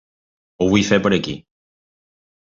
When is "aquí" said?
1.17-1.35